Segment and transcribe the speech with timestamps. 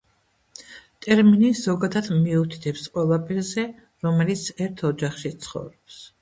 [1.05, 3.67] ტერმინი ზოგადად მიუთითებს ყველა პირზე,
[4.07, 6.01] რომელიც ერთ ოჯახში ცხოვრობს.